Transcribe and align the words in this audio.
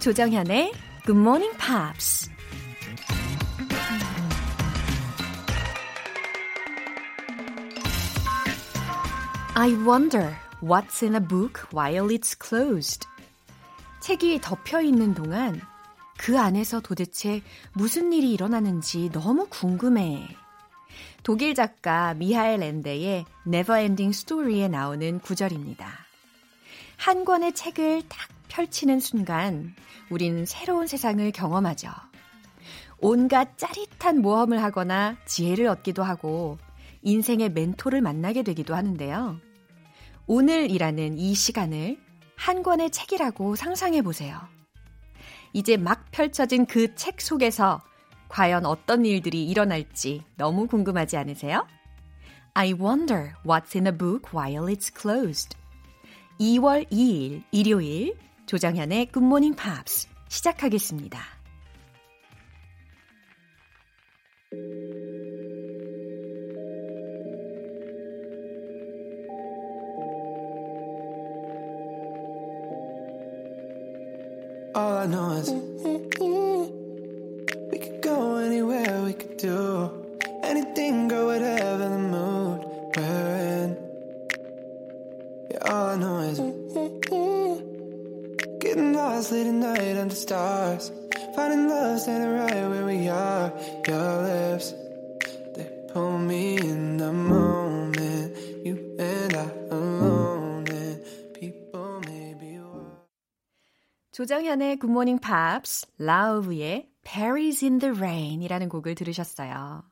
조정현의 0.00 0.72
Good 1.04 1.20
Morning 1.20 1.54
Pops. 1.58 2.30
I 9.54 9.74
wonder 9.86 10.34
what's 10.62 11.02
in 11.02 11.14
a 11.14 11.20
book 11.20 11.66
while 11.74 12.08
it's 12.08 12.34
closed. 12.34 13.06
책이 14.00 14.40
덮여 14.40 14.80
있는 14.80 15.12
동안 15.12 15.60
그 16.16 16.38
안에서 16.38 16.80
도대체 16.80 17.42
무슨 17.74 18.14
일이 18.14 18.32
일어나는지 18.32 19.10
너무 19.12 19.48
궁금해. 19.50 20.34
독일 21.22 21.54
작가 21.54 22.14
미하엘 22.14 22.60
랜데의 22.60 23.26
Neverending 23.46 24.16
Story에 24.16 24.68
나오는 24.68 25.20
구절입니다. 25.20 25.86
한 26.96 27.26
권의 27.26 27.52
책을 27.52 28.04
딱 28.08 28.39
펼치는 28.50 29.00
순간 29.00 29.74
우린 30.10 30.44
새로운 30.44 30.86
세상을 30.86 31.30
경험하죠. 31.30 31.88
온갖 32.98 33.56
짜릿한 33.56 34.20
모험을 34.20 34.62
하거나 34.62 35.16
지혜를 35.24 35.66
얻기도 35.68 36.02
하고 36.02 36.58
인생의 37.02 37.50
멘토를 37.50 38.02
만나게 38.02 38.42
되기도 38.42 38.74
하는데요. 38.74 39.38
오늘이라는 40.26 41.18
이 41.18 41.34
시간을 41.34 41.98
한 42.36 42.62
권의 42.62 42.90
책이라고 42.90 43.56
상상해 43.56 44.02
보세요. 44.02 44.38
이제 45.52 45.76
막 45.76 46.10
펼쳐진 46.10 46.66
그 46.66 46.94
책 46.94 47.20
속에서 47.20 47.80
과연 48.28 48.66
어떤 48.66 49.04
일들이 49.04 49.46
일어날지 49.46 50.22
너무 50.36 50.66
궁금하지 50.66 51.16
않으세요? 51.16 51.66
I 52.54 52.72
wonder 52.74 53.32
what's 53.44 53.74
in 53.74 53.86
a 53.86 53.96
book 53.96 54.30
while 54.34 54.66
it's 54.72 54.92
closed. 54.94 55.56
2월 56.38 56.88
2일 56.90 57.42
일요일 57.50 58.16
Good 58.52 59.22
Morning 59.22 59.54
Pops 59.54 60.08
시작하겠습니다. 60.28 61.20
All 74.74 74.96
I 74.96 75.06
know 75.06 75.30
is 75.38 75.52
we 77.70 77.78
could 77.78 78.02
go 78.02 78.38
anywhere, 78.38 79.00
we 79.04 79.12
could 79.12 79.36
do 79.36 79.92
anything, 80.42 81.06
girl, 81.06 81.26
whatever 81.26 81.59
late 89.32 89.46
at 89.46 89.54
night 89.54 89.96
under 89.96 90.14
stars, 90.14 90.90
finding 91.34 91.68
love 91.68 92.00
standing 92.00 92.30
right 92.30 92.68
where 92.68 92.84
we 92.84 93.08
are. 93.08 93.52
Your 93.86 94.22
lips, 94.22 94.74
they 95.54 95.68
pull 95.92 96.18
me 96.18 96.58
in 96.58 96.96
the 96.96 97.12
moment. 97.12 98.36
You 98.64 98.96
and 98.98 99.36
I 99.36 99.46
alone, 99.70 100.64
and 100.68 101.04
people 101.34 102.00
maybe 102.06 102.58
were. 102.58 102.90
조정현의 104.12 104.78
Good 104.78 104.90
Morning 104.90 105.20
Pops, 105.20 105.86
라우브의 105.98 106.88
Paris 107.04 107.64
in 107.64 107.78
the 107.78 107.94
Rain 107.96 108.42
이라는 108.42 108.68
곡을 108.68 108.94
들으셨어요. 108.94 109.84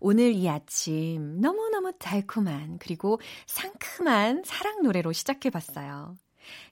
오늘 0.00 0.32
이 0.32 0.48
아침 0.48 1.40
너무너무 1.40 1.92
달콤한 1.98 2.78
그리고 2.78 3.20
상큼한 3.46 4.42
사랑 4.44 4.82
노래로 4.82 5.12
시작해 5.12 5.50
봤어요. 5.50 6.16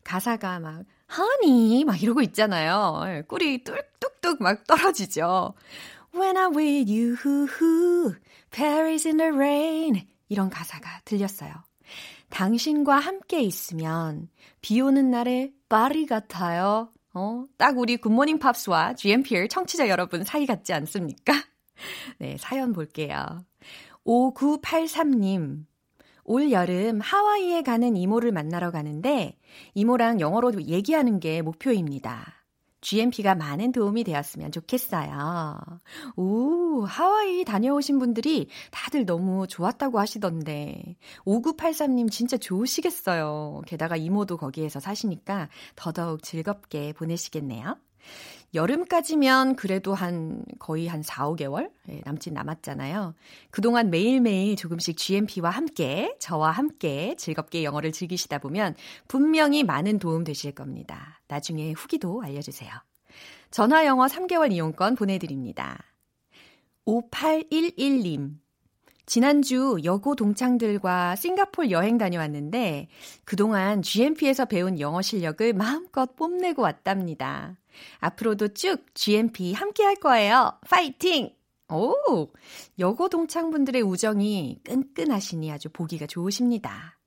가사가 0.04 0.60
막 0.60 0.84
honey 1.12 1.84
막 1.84 2.02
이러고 2.02 2.22
있잖아요. 2.22 3.22
꿀이 3.28 3.64
뚝뚝뚝 3.64 4.42
막 4.42 4.66
떨어지죠. 4.66 5.54
When 6.14 6.36
I'm 6.36 6.56
with 6.56 6.90
you, 6.90 7.14
후, 7.14 7.46
후, 7.46 8.14
Paris 8.50 9.06
in 9.06 9.18
the 9.18 9.30
rain 9.32 10.06
이런 10.28 10.50
가사가 10.50 11.00
들렸어요. 11.04 11.52
당신과 12.30 12.96
함께 12.96 13.42
있으면 13.42 14.28
비 14.60 14.80
오는 14.80 15.10
날에 15.10 15.52
파리 15.68 16.06
같아요. 16.06 16.92
어, 17.12 17.44
딱 17.56 17.76
우리 17.76 17.96
굿모닝 17.96 18.38
팝스와 18.38 18.94
GMPR 18.94 19.48
청취자 19.48 19.88
여러분 19.88 20.24
사이 20.24 20.46
같지 20.46 20.72
않습니까? 20.72 21.32
네, 22.18 22.36
사연 22.38 22.72
볼게요. 22.72 23.44
5983님. 24.06 25.64
올 26.30 26.52
여름 26.52 27.00
하와이에 27.00 27.62
가는 27.62 27.96
이모를 27.96 28.30
만나러 28.30 28.70
가는데 28.70 29.36
이모랑 29.74 30.20
영어로 30.20 30.62
얘기하는 30.62 31.18
게 31.18 31.42
목표입니다. 31.42 32.34
GMP가 32.82 33.34
많은 33.34 33.72
도움이 33.72 34.04
되었으면 34.04 34.52
좋겠어요. 34.52 35.58
오, 36.14 36.84
하와이 36.84 37.44
다녀오신 37.44 37.98
분들이 37.98 38.46
다들 38.70 39.06
너무 39.06 39.48
좋았다고 39.48 39.98
하시던데. 39.98 40.94
5983님 41.26 42.12
진짜 42.12 42.36
좋으시겠어요. 42.36 43.62
게다가 43.66 43.96
이모도 43.96 44.36
거기에서 44.36 44.78
사시니까 44.78 45.48
더더욱 45.74 46.22
즐겁게 46.22 46.92
보내시겠네요. 46.92 47.76
여름까지면 48.52 49.54
그래도 49.54 49.94
한 49.94 50.44
거의 50.58 50.88
한 50.88 51.02
4, 51.02 51.28
5개월 51.30 51.70
예, 51.88 52.00
남짓 52.04 52.32
남았잖아요. 52.32 53.14
그동안 53.50 53.90
매일매일 53.90 54.56
조금씩 54.56 54.96
GMP와 54.96 55.50
함께 55.50 56.16
저와 56.18 56.50
함께 56.50 57.14
즐겁게 57.16 57.62
영어를 57.62 57.92
즐기시다 57.92 58.38
보면 58.38 58.74
분명히 59.06 59.62
많은 59.62 59.98
도움 59.98 60.24
되실 60.24 60.52
겁니다. 60.52 61.20
나중에 61.28 61.72
후기도 61.72 62.22
알려주세요. 62.22 62.70
전화 63.50 63.86
영어 63.86 64.06
3개월 64.06 64.52
이용권 64.52 64.96
보내드립니다. 64.96 65.78
5811님. 66.86 68.34
지난주 69.06 69.78
여고 69.82 70.14
동창들과 70.14 71.16
싱가폴 71.16 71.72
여행 71.72 71.98
다녀왔는데 71.98 72.88
그동안 73.24 73.82
GMP에서 73.82 74.44
배운 74.44 74.78
영어 74.78 75.02
실력을 75.02 75.52
마음껏 75.52 76.14
뽐내고 76.14 76.62
왔답니다. 76.62 77.59
앞으로도 77.98 78.48
쭉 78.54 78.84
GMP 78.94 79.52
함께 79.52 79.84
할 79.84 79.96
거예요. 79.96 80.58
파이팅! 80.68 81.30
오! 81.68 82.28
여고 82.78 83.08
동창분들의 83.08 83.82
우정이 83.82 84.60
끈끈하시니 84.64 85.50
아주 85.52 85.68
보기가 85.68 86.06
좋으십니다. 86.06 86.98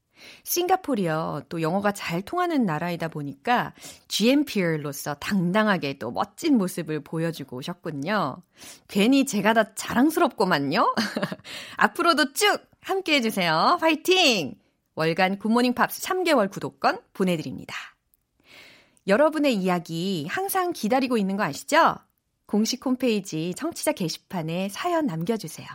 싱가폴이요. 0.43 1.43
또 1.49 1.61
영어가 1.61 1.91
잘 1.91 2.21
통하는 2.21 2.65
나라이다 2.65 3.09
보니까 3.09 3.73
GMPR로서 4.07 5.15
당당하게 5.15 5.97
또 5.97 6.11
멋진 6.11 6.57
모습을 6.57 7.01
보여주고 7.01 7.57
오셨군요. 7.57 8.37
괜히 8.87 9.25
제가 9.25 9.53
다 9.53 9.73
자랑스럽고만요. 9.75 10.95
앞으로도 11.77 12.33
쭉 12.33 12.59
함께 12.81 13.15
해주세요. 13.15 13.77
파이팅! 13.79 14.55
월간 14.95 15.39
굿모닝 15.39 15.73
팝스 15.73 16.01
3개월 16.01 16.51
구독권 16.51 16.99
보내드립니다. 17.13 17.92
여러분의 19.07 19.55
이야기 19.55 20.25
항상 20.29 20.71
기다리고 20.71 21.17
있는 21.17 21.35
거 21.35 21.43
아시죠? 21.43 21.95
공식 22.45 22.85
홈페이지 22.85 23.53
청취자 23.55 23.91
게시판에 23.91 24.69
사연 24.69 25.05
남겨주세요. 25.05 25.67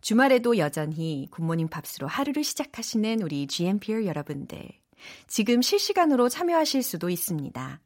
주말에도 0.00 0.58
여전히 0.58 1.28
굿모닝 1.30 1.68
팝스로 1.68 2.06
하루를 2.08 2.42
시작하시는 2.42 3.22
우리 3.22 3.46
GMPer 3.46 4.06
여러분들. 4.06 4.68
지금 5.26 5.62
실시간으로 5.62 6.28
참여하실 6.28 6.82
수도 6.82 7.10
있습니다. 7.10 7.80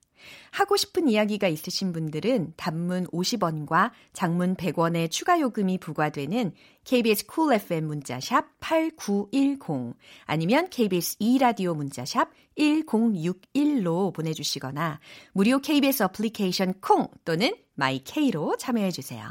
하고 0.50 0.77
싶은 0.77 1.09
이야기가 1.09 1.49
있으신 1.49 1.93
분들은 1.93 2.54
단문 2.56 3.06
50원과 3.06 3.91
장문 4.13 4.57
100원의 4.57 5.10
추가 5.10 5.41
요금이 5.41 5.78
부과되는 5.78 6.53
KBS 6.84 7.27
Cool 7.27 7.54
FM 7.60 7.86
문자샵 7.86 8.60
8910 8.60 9.97
아니면 10.24 10.68
KBS 10.68 11.18
2라디오 11.18 11.77
문자샵 11.77 12.30
1061로 12.59 14.13
보내 14.13 14.33
주시거나 14.33 15.01
무료 15.33 15.59
KBS 15.59 16.04
어플리케이션 16.04 16.74
콩 16.80 17.09
또는 17.24 17.54
마이케이로 17.74 18.57
참여해 18.57 18.91
주세요. 18.91 19.30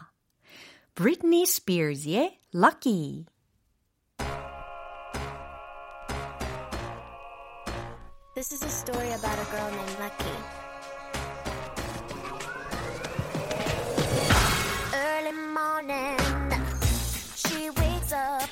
Britney 0.95 1.43
Spears의 1.43 2.39
Lucky. 2.53 3.25
Early 15.25 15.37
morning, 15.37 16.19
she 17.35 17.69
wakes 17.71 18.11
up, 18.11 18.47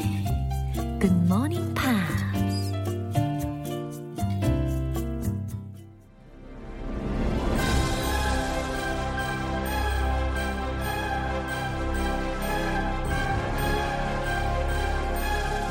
조정현의 0.00 0.98
굿모닝 0.98 1.74
팝스 1.74 2.20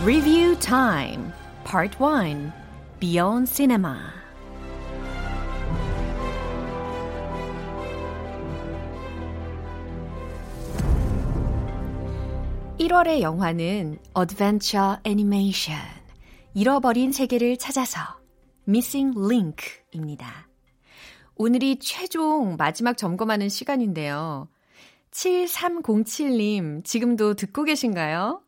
Review 0.03 0.55
Time 0.59 1.31
Part 1.65 1.97
1 1.99 2.51
Beyond 2.99 3.47
Cinema 3.47 4.19
1월의 12.89 13.21
영화는 13.21 14.00
Adventure 14.18 14.95
Animation 15.06 15.80
잃어버린 16.56 17.12
세계를 17.12 17.57
찾아서 17.57 18.00
Missing 18.68 19.15
Link입니다. 19.15 20.50
오늘이 21.36 21.77
최종 21.77 22.56
마지막 22.57 22.97
점검하는 22.97 23.47
시간인데요. 23.47 24.50
7307님, 25.12 26.83
지금도 26.83 27.36
듣고 27.36 27.63
계신가요? 27.63 28.41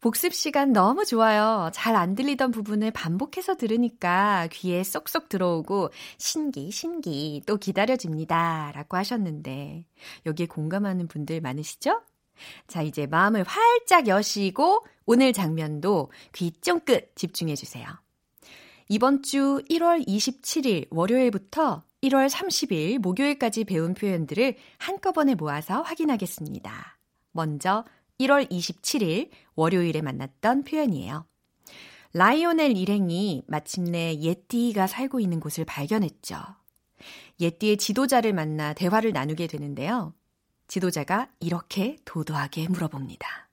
복습 0.00 0.34
시간 0.34 0.72
너무 0.72 1.04
좋아요. 1.04 1.70
잘 1.72 1.94
안 1.94 2.16
들리던 2.16 2.50
부분을 2.50 2.90
반복해서 2.90 3.54
들으니까 3.54 4.48
귀에 4.50 4.82
쏙쏙 4.82 5.28
들어오고 5.28 5.90
신기, 6.18 6.72
신기 6.72 7.40
또 7.46 7.58
기다려집니다. 7.58 8.72
라고 8.74 8.96
하셨는데 8.96 9.86
여기에 10.26 10.46
공감하는 10.46 11.06
분들 11.06 11.40
많으시죠? 11.40 12.00
자, 12.66 12.82
이제 12.82 13.06
마음을 13.06 13.44
활짝 13.44 14.08
여시고 14.08 14.84
오늘 15.06 15.32
장면도 15.32 16.10
귀 16.32 16.52
쫑긋 16.52 17.16
집중해 17.16 17.54
주세요. 17.54 17.86
이번 18.88 19.22
주 19.22 19.62
1월 19.70 20.06
27일 20.06 20.86
월요일부터 20.90 21.84
1월 22.02 22.28
30일 22.28 22.98
목요일까지 22.98 23.64
배운 23.64 23.94
표현들을 23.94 24.56
한꺼번에 24.78 25.34
모아서 25.34 25.82
확인하겠습니다. 25.82 26.98
먼저 27.30 27.84
1월 28.18 28.50
27일 28.50 29.30
월요일에 29.54 30.02
만났던 30.02 30.64
표현이에요. 30.64 31.26
라이오넬 32.14 32.76
일행이 32.76 33.44
마침내 33.46 34.18
예띠가 34.20 34.86
살고 34.86 35.20
있는 35.20 35.40
곳을 35.40 35.64
발견했죠. 35.64 36.36
예띠의 37.40 37.78
지도자를 37.78 38.32
만나 38.32 38.74
대화를 38.74 39.12
나누게 39.12 39.46
되는데요. 39.46 40.12
지도자가 40.68 41.28
이렇게 41.40 41.96
도도하게 42.04 42.68
물어봅니다. 42.68 43.48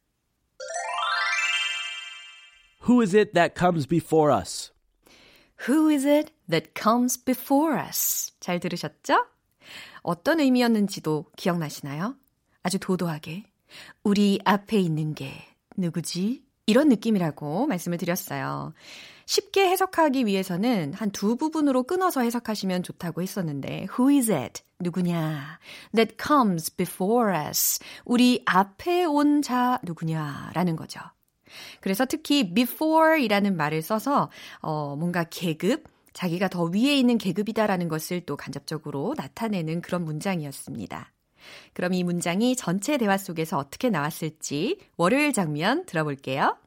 Who 2.87 3.01
is 3.01 3.15
it 3.15 3.33
that 3.33 3.55
comes 3.57 3.87
before 3.87 4.35
us? 4.35 4.71
Who 5.67 5.91
is 5.91 6.07
it 6.07 6.31
that 6.49 6.71
comes 6.79 7.23
before 7.23 7.77
us? 7.77 8.33
잘 8.39 8.59
들으셨죠? 8.59 9.25
어떤 10.01 10.39
의미였는지도 10.39 11.25
기억나시나요? 11.35 12.15
아주 12.63 12.79
도도하게. 12.79 13.43
우리 14.03 14.39
앞에 14.45 14.79
있는 14.79 15.13
게 15.13 15.33
누구지? 15.77 16.43
이런 16.65 16.87
느낌이라고 16.89 17.67
말씀을 17.67 17.97
드렸어요. 17.97 18.73
쉽게 19.29 19.69
해석하기 19.69 20.25
위해서는 20.25 20.93
한 20.95 21.11
두 21.11 21.35
부분으로 21.35 21.83
끊어서 21.83 22.21
해석하시면 22.21 22.81
좋다고 22.81 23.21
했었는데, 23.21 23.85
who 23.91 24.09
is 24.09 24.31
it? 24.31 24.63
누구냐? 24.79 25.59
that 25.95 26.15
comes 26.19 26.75
before 26.75 27.31
us. 27.47 27.79
우리 28.05 28.41
앞에 28.47 29.05
온 29.05 29.43
자 29.43 29.77
누구냐? 29.83 30.49
라는 30.55 30.75
거죠. 30.75 30.99
그래서 31.79 32.05
특히 32.05 32.55
before 32.55 33.23
이라는 33.23 33.55
말을 33.55 33.83
써서, 33.83 34.31
어, 34.61 34.95
뭔가 34.95 35.25
계급, 35.29 35.83
자기가 36.13 36.47
더 36.47 36.63
위에 36.63 36.97
있는 36.97 37.19
계급이다라는 37.19 37.87
것을 37.87 38.21
또 38.21 38.35
간접적으로 38.35 39.13
나타내는 39.15 39.81
그런 39.81 40.05
문장이었습니다. 40.05 41.11
그럼 41.73 41.93
이 41.93 42.03
문장이 42.03 42.55
전체 42.55 42.97
대화 42.97 43.15
속에서 43.17 43.59
어떻게 43.59 43.91
나왔을지 43.91 44.79
월요일 44.97 45.33
장면 45.33 45.85
들어볼게요. 45.85 46.57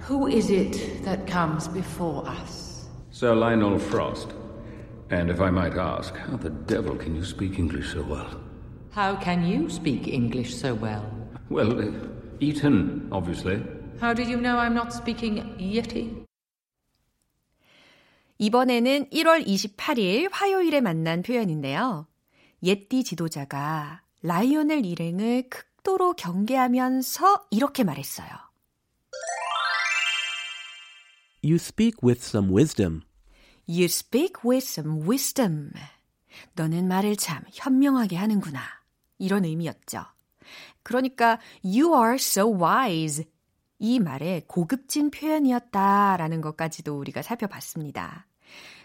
Who 0.00 0.26
is 0.26 0.50
it 0.50 1.02
that 1.04 1.26
comes 1.26 1.68
before 1.68 2.26
us? 2.28 2.86
Sir 3.10 3.34
Lionel 3.34 3.78
Frost. 3.78 4.34
And 5.10 5.30
if 5.30 5.40
I 5.40 5.50
might 5.50 5.76
ask, 5.76 6.14
how 6.16 6.36
the 6.36 6.50
devil 6.50 6.96
can 6.96 7.14
you 7.14 7.24
speak 7.24 7.58
English 7.58 7.92
so 7.92 8.02
well? 8.02 8.40
How 8.90 9.16
can 9.16 9.44
you 9.44 9.68
speak 9.70 10.08
English 10.08 10.54
so 10.54 10.74
well? 10.74 11.04
Well, 11.50 11.78
uh, 11.78 11.92
Eton, 12.40 13.08
obviously. 13.12 13.62
How 14.00 14.12
do 14.12 14.22
you 14.22 14.40
know 14.40 14.56
I'm 14.58 14.74
not 14.74 14.92
speaking 14.92 15.56
Yeti? 15.58 16.24
이번에는 18.38 19.10
1월 19.10 19.46
28일 19.46 20.28
화요일에 20.32 20.80
만난 20.80 21.22
표현인데요. 21.22 22.06
예띠 22.62 23.04
지도자가 23.04 24.02
라이오넬 24.22 24.84
일행을 24.84 25.48
극도로 25.48 26.14
경계하면서 26.14 27.46
이렇게 27.50 27.84
말했어요. 27.84 28.28
You 31.44 31.56
speak 31.56 31.98
with 32.02 32.24
some 32.24 32.50
wisdom. 32.50 33.02
You 33.68 33.84
speak 33.84 34.36
with 34.42 34.64
some 34.64 35.06
wisdom. 35.06 35.72
너는 36.54 36.88
말을 36.88 37.16
참 37.16 37.42
현명하게 37.52 38.16
하는구나. 38.16 38.62
이런 39.18 39.44
의미였죠. 39.44 40.06
그러니까 40.82 41.38
you 41.62 41.94
are 41.94 42.14
so 42.14 42.50
wise. 42.50 43.26
이 43.78 44.00
말의 44.00 44.44
고급진 44.46 45.10
표현이었다라는 45.10 46.40
것까지도 46.40 46.98
우리가 46.98 47.20
살펴봤습니다. 47.20 48.26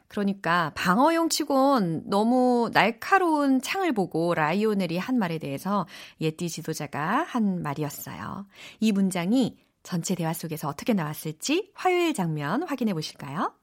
그러니까 0.10 0.74
방어용 0.76 1.30
치곤 1.30 2.10
너무 2.10 2.72
날카로운 2.74 3.62
창을 3.62 3.94
보고 3.94 4.34
라이오넬이 4.34 4.98
한 4.98 5.18
말에 5.18 5.38
대해서 5.38 5.88
예띠 6.20 6.50
지도자가 6.50 7.24
한 7.24 7.62
말이었어요. 7.62 8.48
이 8.82 8.92
문장이 8.92 9.56
전체 9.84 10.16
대화 10.16 10.34
속에서 10.34 10.68
어떻게 10.68 10.94
나왔을지 10.94 11.72
화요일 11.74 12.14
장면 12.14 12.64
확인해 12.64 12.94
보실까요? 12.94 13.54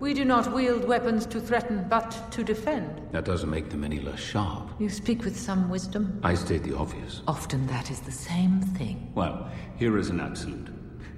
We 0.00 0.14
do 0.14 0.22
not 0.22 0.52
wield 0.52 0.86
weapons 0.86 1.26
to 1.28 1.40
threaten, 1.40 1.88
but 1.88 2.10
to 2.30 2.44
defend. 2.44 3.00
That 3.12 3.24
doesn't 3.24 3.50
make 3.50 3.70
them 3.70 3.82
any 3.82 3.98
less 3.98 4.20
sharp. 4.20 4.70
You 4.78 4.88
speak 4.88 5.24
with 5.24 5.36
some 5.36 5.68
wisdom. 5.70 6.20
I 6.22 6.34
state 6.34 6.62
the 6.62 6.76
obvious. 6.76 7.22
Often 7.26 7.66
that 7.68 7.90
is 7.90 8.00
the 8.00 8.12
same 8.12 8.60
thing. 8.76 9.10
Well, 9.14 9.48
here 9.78 9.98
is 9.98 10.10
an 10.10 10.20
absolute. 10.20 10.70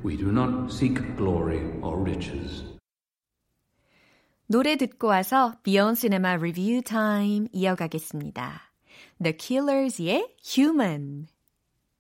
We 0.02 0.16
do 0.16 0.32
not 0.32 0.72
seek 0.72 1.16
glory 1.16 1.60
or 1.82 1.98
riches. 1.98 2.64
노래 4.46 4.76
듣고 4.76 5.08
와서 5.08 5.54
Beyond 5.62 6.00
Cinema 6.00 6.34
Review 6.34 6.82
Time 6.82 7.48
이어가겠습니다. 7.52 8.72
The 9.22 9.36
Killers의 9.36 10.36
Human. 10.56 11.26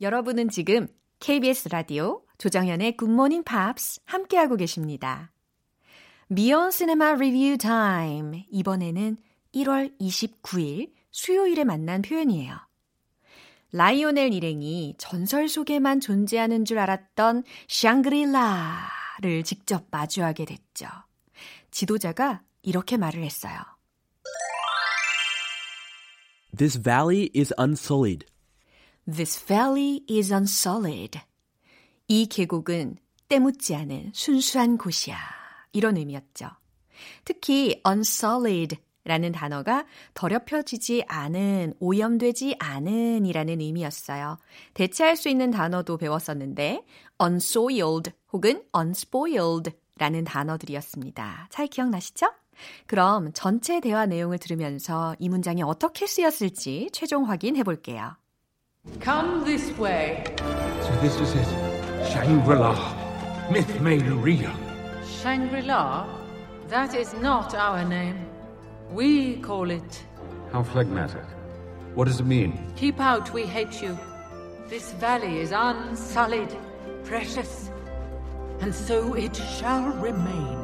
여러분은 0.00 0.48
지금 0.50 0.88
KBS 1.20 1.68
라디오 1.70 2.22
조정현의 2.38 2.96
굿모닝 2.96 3.44
팝스 3.44 4.00
함께하고 4.04 4.56
계십니다. 4.56 5.32
미온 6.28 6.70
시네마 6.70 7.14
리뷰 7.14 7.56
타임. 7.58 8.44
이번에는 8.50 9.16
1월 9.54 9.98
29일 9.98 10.92
수요일에 11.10 11.64
만난 11.64 12.02
표현이에요. 12.02 12.56
라이오넬 13.72 14.32
일행이 14.32 14.94
전설 14.98 15.48
속에만 15.48 16.00
존재하는 16.00 16.64
줄 16.64 16.78
알았던 16.78 17.44
샹그릴라 17.68 18.96
지도자를 19.16 19.42
직접 19.42 19.86
마주하게 19.90 20.44
됐죠. 20.44 20.86
지도자가 21.70 22.42
이렇게 22.62 22.96
말을 22.96 23.22
했어요. 23.22 23.58
This 26.56 26.80
valley 26.80 27.30
is 27.36 27.52
unsullied. 27.58 28.26
This 29.08 29.44
valley 29.46 30.00
is 30.10 30.32
unsullied. 30.32 31.20
이 32.08 32.26
계곡은 32.26 32.96
때묻지 33.28 33.76
않은 33.76 34.10
순수한 34.12 34.76
곳이야. 34.76 35.16
이런 35.72 35.96
의미였죠. 35.96 36.48
특히 37.24 37.80
unsullied 37.86 38.78
라는 39.04 39.30
단어가 39.30 39.86
더럽혀지지 40.14 41.04
않은, 41.06 41.74
오염되지 41.78 42.56
않은 42.58 43.24
이라는 43.26 43.60
의미였어요. 43.60 44.38
대체할 44.74 45.16
수 45.16 45.28
있는 45.28 45.52
단어도 45.52 45.96
배웠었는데 45.96 46.84
unsoiled 47.22 48.10
혹은 48.32 48.64
unspoiled 48.76 49.70
라는 49.98 50.24
단어들이었습니다. 50.24 51.48
잘 51.52 51.68
기억나시죠? 51.68 52.26
그럼 52.86 53.32
전체 53.34 53.80
대화 53.80 54.06
내용을 54.06 54.38
들으면서 54.38 55.14
이 55.20 55.28
문장이 55.28 55.62
어떻게 55.62 56.08
쓰였을지 56.08 56.90
최종 56.92 57.28
확인해 57.28 57.62
볼게요. 57.62 58.16
Come 58.99 59.45
this 59.45 59.71
way. 59.77 60.23
So 60.37 60.91
this 61.01 61.19
is 61.19 61.35
it. 61.35 61.47
Shangri-La. 62.11 62.75
Myth 63.51 63.79
made 63.81 64.07
real. 64.07 64.51
Shangri-La? 65.21 66.07
That 66.69 66.95
is 66.95 67.13
not 67.15 67.53
our 67.53 67.83
name. 67.83 68.25
We 68.91 69.37
call 69.37 69.69
it. 69.69 70.05
How 70.51 70.63
phlegmatic. 70.63 71.25
What 71.95 72.07
does 72.07 72.19
it 72.19 72.25
mean? 72.25 72.57
Keep 72.75 72.99
out, 72.99 73.33
we 73.33 73.43
hate 73.43 73.81
you. 73.81 73.97
This 74.69 74.93
valley 74.93 75.39
is 75.39 75.51
unsullied, 75.51 76.55
precious, 77.03 77.69
and 78.61 78.73
so 78.73 79.13
it 79.15 79.35
shall 79.35 79.91
remain. 80.01 80.59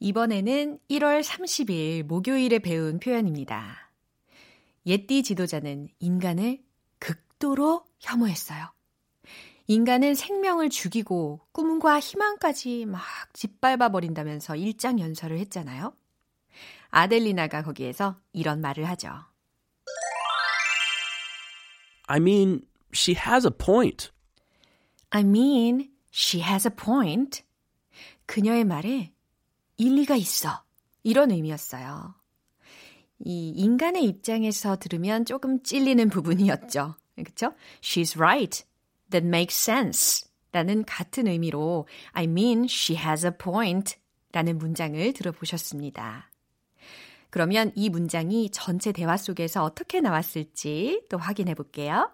이번에는 0.00 0.78
1월 0.88 1.22
30일 1.24 2.04
목요일에 2.04 2.60
배운 2.60 3.00
표현입니다. 3.00 3.81
예띠 4.85 5.23
지도자는 5.23 5.89
인간을 5.99 6.63
극도로 6.99 7.85
혐오했어요. 7.99 8.73
인간은 9.67 10.13
생명을 10.13 10.69
죽이고 10.69 11.41
꿈과 11.53 11.99
희망까지 11.99 12.85
막 12.85 13.01
짓밟아 13.33 13.89
버린다면서 13.89 14.57
일장연설을 14.57 15.39
했잖아요. 15.39 15.95
아델리나가 16.89 17.63
거기에서 17.63 18.19
이런 18.33 18.61
말을 18.61 18.87
하죠. 18.89 19.09
I 22.07 22.17
mean, 22.17 22.61
she 22.93 23.17
has 23.17 23.47
a 23.47 23.51
point. 23.51 24.11
I 25.09 25.21
mean, 25.21 25.91
she 26.13 26.43
has 26.43 26.67
a 26.67 26.75
point. 26.75 27.43
그녀의 28.25 28.65
말에 28.65 29.13
일리가 29.77 30.15
있어. 30.15 30.63
이런 31.03 31.31
의미였어요. 31.31 32.15
이 33.25 33.49
인간의 33.55 34.03
입장에서 34.05 34.77
들으면 34.77 35.25
조금 35.25 35.61
찔리는 35.63 36.09
부분이었죠. 36.09 36.95
그렇죠? 37.15 37.53
She's 37.81 38.17
right. 38.17 38.65
That 39.11 39.25
makes 39.27 39.55
sense. 39.69 40.27
라는 40.51 40.83
같은 40.85 41.27
의미로 41.27 41.87
I 42.11 42.25
mean 42.25 42.65
she 42.65 42.99
has 42.99 43.25
a 43.25 43.31
point 43.37 43.95
라는 44.31 44.57
문장을 44.57 45.13
들어보셨습니다. 45.13 46.29
그러면 47.29 47.71
이 47.75 47.89
문장이 47.89 48.51
전체 48.51 48.91
대화 48.91 49.17
속에서 49.17 49.63
어떻게 49.63 50.01
나왔을지 50.01 51.03
또 51.09 51.17
확인해 51.17 51.55
볼게요. 51.55 52.11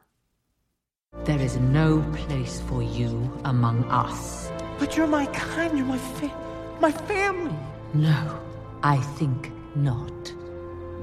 There 1.26 1.44
is 1.44 1.58
no 1.58 2.02
place 2.14 2.62
for 2.64 2.84
you 2.84 3.30
among 3.46 3.84
us. 3.92 4.50
But 4.78 4.96
you're 4.96 5.10
my 5.10 5.26
kind, 5.34 5.76
you're 5.76 5.86
my 5.86 5.98
fa- 5.98 6.78
my 6.80 6.92
family. 6.92 7.56
No, 7.94 8.40
I 8.82 9.00
think 9.18 9.52
not. 9.76 10.39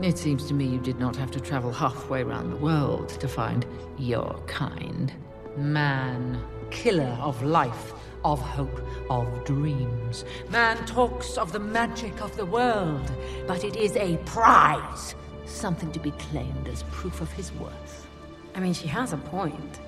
It 0.01 0.17
seems 0.17 0.45
to 0.47 0.53
me 0.53 0.65
you 0.65 0.79
did 0.79 0.99
not 0.99 1.15
have 1.15 1.29
to 1.31 1.39
travel 1.39 1.71
halfway 1.71 2.23
around 2.23 2.49
the 2.49 2.55
world 2.55 3.09
to 3.19 3.27
find 3.27 3.65
your 3.97 4.41
kind. 4.47 5.13
Man, 5.55 6.41
killer 6.71 7.15
of 7.21 7.43
life, 7.43 7.93
of 8.23 8.39
hope, 8.39 8.81
of 9.09 9.27
dreams. 9.45 10.25
Man 10.49 10.77
talks 10.85 11.37
of 11.37 11.51
the 11.51 11.59
magic 11.59 12.21
of 12.21 12.35
the 12.35 12.45
world, 12.45 13.11
but 13.47 13.63
it 13.63 13.75
is 13.75 13.95
a 13.95 14.17
prize, 14.25 15.15
something 15.45 15.91
to 15.91 15.99
be 15.99 16.11
claimed 16.11 16.67
as 16.67 16.83
proof 16.91 17.21
of 17.21 17.31
his 17.33 17.51
worth. 17.53 18.07
I 18.55 18.59
mean, 18.59 18.73
she 18.73 18.87
has 18.87 19.13
a 19.13 19.17
point. 19.17 19.79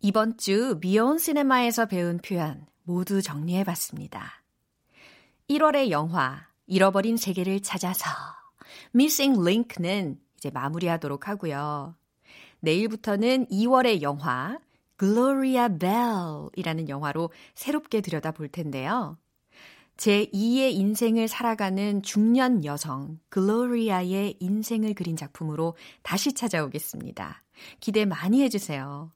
이번 0.00 0.36
주 0.36 0.78
미온 0.80 1.18
시네마에서 1.18 1.86
배운 1.86 2.18
표현 2.18 2.66
모두 2.82 3.22
정리해 3.22 3.64
봤습니다. 3.64 4.42
1월의 5.48 5.90
영화 5.90 6.46
잃어버린 6.69 7.17
세계를 7.17 7.61
찾아서 7.61 8.09
Missing 8.95 9.41
Link는 9.41 10.19
이제 10.37 10.49
마무리하도록 10.51 11.27
하고요. 11.27 11.95
내일부터는 12.61 13.47
2월의 13.47 14.01
영화 14.01 14.59
Gloria 14.97 15.67
Bell이라는 15.79 16.89
영화로 16.89 17.31
새롭게 17.55 18.01
들여다볼 18.01 18.49
텐데요. 18.49 19.17
제2의 19.97 20.73
인생을 20.73 21.27
살아가는 21.27 22.01
중년 22.03 22.63
여성 22.63 23.19
글로리아의 23.29 24.37
인생을 24.39 24.93
그린 24.93 25.17
작품으로 25.17 25.75
다시 26.03 26.33
찾아오겠습니다. 26.33 27.43
기대 27.81 28.05
많이 28.05 28.41
해주세요. 28.43 29.11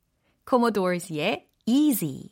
코모도어스의 0.45 1.47
Easy 1.65 2.29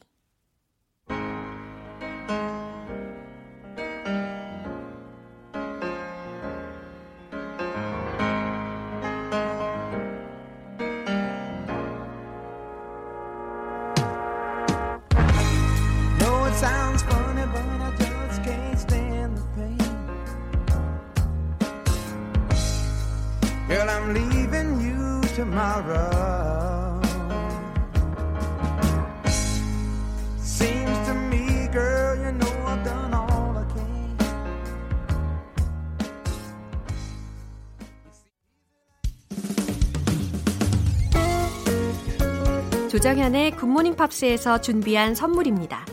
조정현의 43.02 43.56
굿모닝 43.56 43.96
팝스에서 43.96 44.62
준비한 44.62 45.16
선물입니다. 45.16 45.88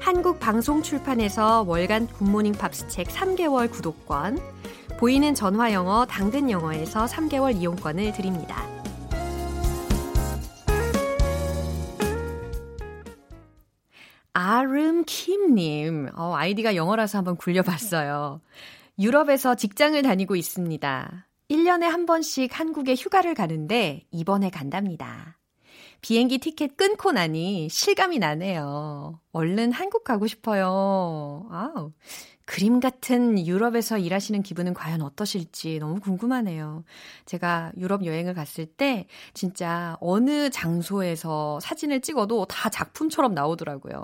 한국 0.00 0.40
방송 0.40 0.82
출판에서 0.82 1.62
월간 1.62 2.08
굿모닝 2.08 2.54
팝스 2.54 2.88
책 2.88 3.06
3개월 3.06 3.70
구독권, 3.70 4.36
보이는 4.98 5.32
전화 5.32 5.72
영어 5.72 6.06
당근 6.06 6.50
영어에서 6.50 7.04
3개월 7.04 7.54
이용권을 7.54 8.12
드립니다. 8.14 8.66
아름 14.32 15.04
킴님, 15.06 16.08
어, 16.16 16.34
아이디가 16.34 16.74
영어라서 16.74 17.18
한번 17.18 17.36
굴려봤어요. 17.36 18.40
유럽에서 18.98 19.54
직장을 19.54 20.02
다니고 20.02 20.34
있습니다. 20.34 21.28
1년에 21.48 21.82
한 21.82 22.06
번씩 22.06 22.58
한국에 22.58 22.96
휴가를 22.96 23.34
가는데 23.34 24.02
이번에 24.10 24.50
간답니다. 24.50 25.39
비행기 26.00 26.38
티켓 26.38 26.76
끊고 26.76 27.12
나니 27.12 27.68
실감이 27.68 28.18
나네요. 28.18 29.20
얼른 29.32 29.72
한국 29.72 30.04
가고 30.04 30.26
싶어요. 30.26 31.46
아우. 31.50 31.92
그림 32.46 32.80
같은 32.80 33.46
유럽에서 33.46 33.96
일하시는 33.96 34.42
기분은 34.42 34.74
과연 34.74 35.02
어떠실지 35.02 35.78
너무 35.78 36.00
궁금하네요. 36.00 36.82
제가 37.24 37.70
유럽 37.76 38.04
여행을 38.04 38.34
갔을 38.34 38.66
때 38.66 39.06
진짜 39.34 39.96
어느 40.00 40.50
장소에서 40.50 41.60
사진을 41.60 42.00
찍어도 42.00 42.46
다 42.46 42.68
작품처럼 42.68 43.34
나오더라고요. 43.34 44.02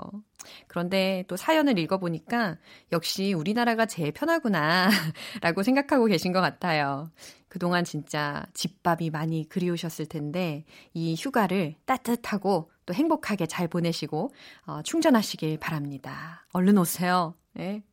그런데 0.67 1.25
또 1.27 1.35
사연을 1.35 1.77
읽어보니까 1.77 2.57
역시 2.93 3.33
우리나라가 3.33 3.85
제일 3.85 4.13
편하구나 4.13 4.87
라고 5.41 5.61
생각하고 5.61 6.05
계신 6.05 6.31
것 6.31 6.39
같아요. 6.39 7.11
그동안 7.49 7.83
진짜 7.83 8.45
집밥이 8.53 9.09
많이 9.09 9.47
그리우셨을 9.47 10.05
텐데 10.07 10.65
이 10.93 11.15
휴가를 11.17 11.75
따뜻하고 11.85 12.71
또 12.85 12.93
행복하게 12.93 13.45
잘 13.45 13.67
보내시고 13.67 14.33
어, 14.65 14.81
충전하시길 14.83 15.57
바랍니다. 15.59 16.45
얼른 16.53 16.77
오세요. 16.77 17.35
네. 17.53 17.83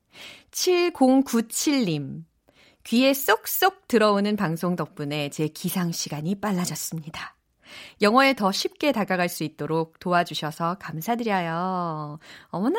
7097님. 0.51 2.25
귀에 2.85 3.15
쏙쏙 3.15 3.89
들어오는 3.89 4.37
방송 4.37 4.77
덕분에 4.77 5.31
제 5.31 5.49
기상 5.49 5.91
시간이 5.91 6.35
빨라졌습니다. 6.37 7.35
영어에 8.03 8.35
더 8.35 8.53
쉽게 8.53 8.93
다가갈 8.93 9.29
수 9.29 9.43
있도록 9.43 9.99
도와주셔서 9.99 10.77
감사드려요. 10.79 12.19
어머나! 12.49 12.79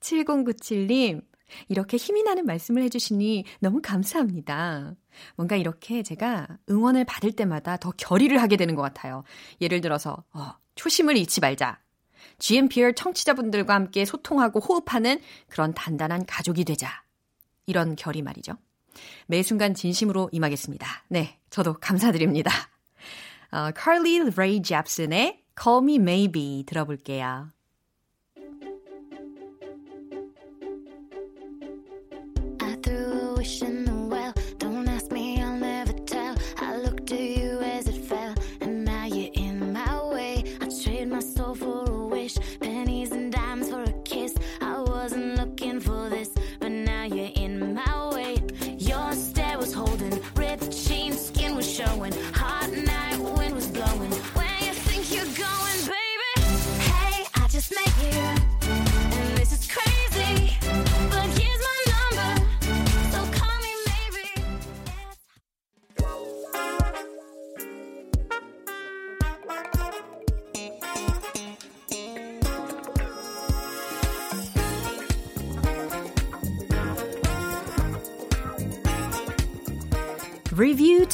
7097님, 0.00 1.22
이렇게 1.68 1.96
힘이 1.96 2.22
나는 2.22 2.46
말씀을 2.46 2.82
해주시니 2.82 3.44
너무 3.60 3.80
감사합니다. 3.82 4.94
뭔가 5.36 5.56
이렇게 5.56 6.02
제가 6.02 6.48
응원을 6.70 7.04
받을 7.04 7.32
때마다 7.32 7.76
더 7.76 7.92
결의를 7.92 8.40
하게 8.40 8.56
되는 8.56 8.74
것 8.74 8.82
같아요. 8.82 9.24
예를 9.60 9.80
들어서, 9.80 10.24
어, 10.32 10.52
초심을 10.74 11.16
잃지 11.16 11.40
말자. 11.40 11.80
GMPR 12.38 12.94
청취자분들과 12.94 13.74
함께 13.74 14.04
소통하고 14.04 14.60
호흡하는 14.60 15.20
그런 15.48 15.74
단단한 15.74 16.26
가족이 16.26 16.64
되자. 16.64 17.02
이런 17.66 17.94
결의 17.96 18.22
말이죠. 18.22 18.54
매 19.26 19.42
순간 19.42 19.74
진심으로 19.74 20.28
임하겠습니다. 20.32 21.04
네, 21.08 21.38
저도 21.50 21.74
감사드립니다. 21.74 22.50
어, 23.52 23.70
Carly 23.78 24.30
Rae 24.34 24.62
Jepsen의 24.62 25.42
Call 25.60 25.84
Me 25.84 25.96
Maybe 25.96 26.64
들어볼게요. 26.66 27.48
Threw 33.42 33.58
a 33.58 33.60
wish 33.60 33.62
in 33.62 33.84
the 33.84 33.94
well. 33.94 34.32
Don't 34.58 34.88
ask 34.88 35.10
me, 35.10 35.42
I'll 35.42 35.56
never 35.56 35.92
tell. 35.92 36.36
I 36.58 36.76
looked 36.76 37.06
to 37.08 37.16
you 37.16 37.60
as 37.60 37.88
it 37.88 38.04
fell, 38.04 38.34
and 38.60 38.84
now 38.84 39.06
you're 39.06 39.32
in 39.34 39.72
my 39.72 40.04
way. 40.04 40.44
I 40.60 40.68
trade 40.82 41.08
my 41.08 41.20
soul 41.20 41.54
for 41.54 41.84
a 41.90 42.06
wish, 42.06 42.36
pennies 42.60 43.10
and 43.12 43.32
dimes 43.32 43.68
for 43.70 43.82
a 43.82 43.92
kiss. 44.04 44.34
I 44.60 44.78
wasn't 44.80 45.36
looking 45.36 45.80
for 45.80 46.08
this, 46.08 46.30
but 46.60 46.70
now 46.70 47.04
you're 47.04 47.32
in 47.34 47.74
my 47.74 48.10
way. 48.14 48.36
Your 48.78 49.12
stare 49.12 49.58
was 49.58 49.72
holding, 49.72 50.20
ripped 50.36 50.70
jeans, 50.70 51.26
skin 51.26 51.56
was 51.56 51.70
showing. 51.70 52.12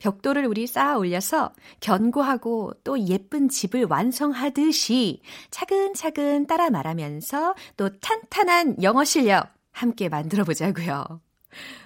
벽돌을 0.00 0.46
우리 0.46 0.66
쌓아 0.66 0.96
올려서 0.96 1.52
견고하고 1.80 2.72
또 2.82 2.98
예쁜 3.06 3.48
집을 3.48 3.84
완성하듯이 3.84 5.22
차근차근 5.50 6.46
따라 6.46 6.70
말하면서 6.70 7.54
또 7.76 7.90
탄탄한 8.00 8.82
영어 8.82 9.04
실력 9.04 9.54
함께 9.70 10.08
만들어 10.08 10.44
보자고요. 10.44 11.20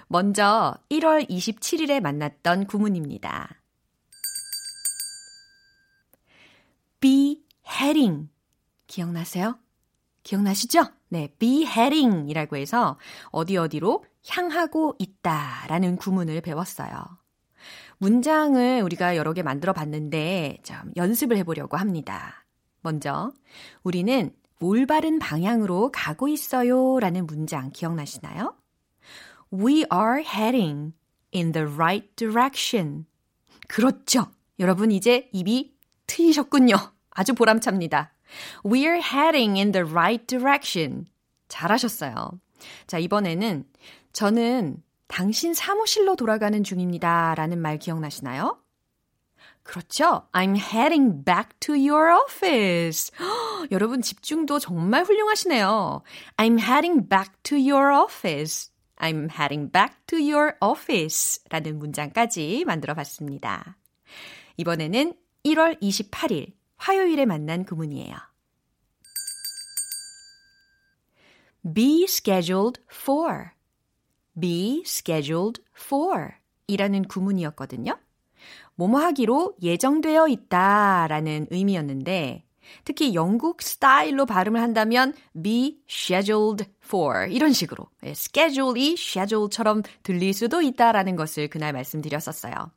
먼저 0.07 0.75
1월 0.89 1.29
27일에 1.29 1.99
만났던 1.99 2.65
구문입니다. 2.65 3.61
be 6.99 7.43
heading. 7.67 8.29
기억나세요? 8.87 9.59
기억나시죠? 10.23 10.85
네, 11.09 11.27
be 11.37 11.63
heading 11.63 12.29
이라고 12.29 12.55
해서 12.55 12.97
어디 13.29 13.57
어디로 13.57 14.05
향하고 14.27 14.95
있다 14.99 15.65
라는 15.67 15.97
구문을 15.97 16.41
배웠어요. 16.41 17.24
문장을 18.05 18.81
우리가 18.83 19.17
여러 19.17 19.33
개 19.33 19.41
만들어 19.41 19.73
봤는데 19.73 20.59
좀 20.61 20.77
연습을 20.95 21.37
해보려고 21.37 21.75
합니다. 21.75 22.45
먼저, 22.81 23.33
우리는 23.81 24.31
올바른 24.59 25.17
방향으로 25.17 25.89
가고 25.91 26.27
있어요 26.27 26.99
라는 26.99 27.25
문장 27.25 27.71
기억나시나요? 27.71 28.55
We 29.51 29.85
are 29.91 30.23
heading 30.23 30.93
in 31.33 31.51
the 31.51 31.67
right 31.67 32.07
direction. 32.15 33.05
그렇죠. 33.67 34.27
여러분 34.59 34.91
이제 34.91 35.27
입이 35.33 35.75
트이셨군요. 36.05 36.75
아주 37.09 37.33
보람찹니다. 37.33 38.13
We're 38.63 39.01
heading 39.01 39.57
in 39.57 39.71
the 39.71 39.89
right 39.89 40.27
direction. 40.27 41.07
잘하셨어요. 41.47 42.39
자, 42.85 42.99
이번에는 42.99 43.65
저는 44.13 44.83
당신 45.07 45.53
사무실로 45.53 46.15
돌아가는 46.15 46.63
중입니다. 46.63 47.35
라는 47.35 47.59
말 47.59 47.77
기억나시나요? 47.77 48.59
그렇죠. 49.63 50.27
I'm 50.31 50.55
heading 50.55 51.23
back 51.23 51.49
to 51.59 51.73
your 51.75 52.13
office. 52.21 53.11
허, 53.19 53.67
여러분 53.71 54.01
집중도 54.01 54.59
정말 54.59 55.03
훌륭하시네요. 55.03 56.03
I'm 56.37 56.59
heading 56.59 57.07
back 57.07 57.33
to 57.43 57.57
your 57.57 57.91
office. 57.91 58.71
I'm 58.97 59.29
heading 59.31 59.71
back 59.71 59.95
to 60.07 60.19
your 60.19 60.53
office. 60.61 61.43
라는 61.49 61.79
문장까지 61.79 62.63
만들어 62.65 62.93
봤습니다. 62.93 63.77
이번에는 64.57 65.13
1월 65.45 65.81
28일 65.81 66.53
화요일에 66.77 67.25
만난 67.25 67.65
구문이에요. 67.65 68.15
be 71.73 72.03
scheduled 72.03 72.79
for. 72.91 73.54
Be 74.39 74.83
scheduled 74.85 75.61
for 75.77 76.31
이라는 76.67 77.03
구문이었거든요. 77.03 77.97
뭐뭐 78.75 78.99
하기로 78.99 79.55
예정되어 79.61 80.27
있다 80.27 81.07
라는 81.07 81.47
의미였는데, 81.49 82.43
특히 82.83 83.13
영국 83.13 83.61
스타일로 83.61 84.25
발음을 84.25 84.61
한다면 84.61 85.13
be 85.41 85.79
scheduled 85.87 86.65
for 86.83 87.27
이런 87.31 87.53
식으로 87.53 87.87
예, 88.03 88.09
schedule이 88.09 88.93
schedule처럼 88.93 89.83
들릴 90.03 90.33
수도 90.33 90.61
있다라는 90.61 91.15
것을 91.15 91.47
그날 91.47 91.73
말씀드렸었어요. 91.73 92.71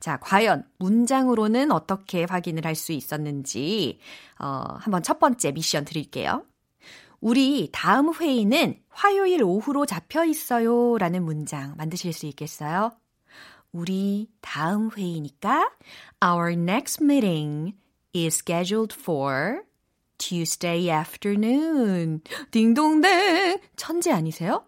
자, 0.00 0.18
과연 0.18 0.64
문장으로는 0.78 1.70
어떻게 1.70 2.24
확인을 2.24 2.64
할 2.64 2.74
수 2.74 2.92
있었는지 2.92 4.00
어, 4.38 4.64
한번 4.78 5.02
첫 5.02 5.18
번째 5.18 5.52
미션 5.52 5.84
드릴게요. 5.84 6.44
우리 7.20 7.68
다음 7.70 8.14
회의는 8.14 8.80
화요일 8.88 9.42
오후로 9.42 9.84
잡혀 9.84 10.24
있어요 10.24 10.96
라는 10.98 11.22
문장 11.22 11.74
만드실 11.76 12.12
수 12.12 12.26
있겠어요? 12.26 12.92
우리 13.72 14.28
다음 14.40 14.90
회의니까 14.90 15.70
Our 16.24 16.52
next 16.52 17.04
meeting 17.04 17.74
is 18.14 18.36
scheduled 18.36 18.94
for 18.98 19.62
Tuesday 20.18 20.90
afternoon. 20.90 22.20
딩동댕! 22.50 23.60
천재 23.76 24.12
아니세요? 24.12 24.64